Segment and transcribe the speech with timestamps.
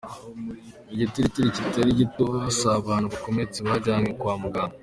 [0.93, 2.25] Igitigiri kitari gito
[2.57, 4.75] c'abantu bakomeretse bajanywe kwa muganga.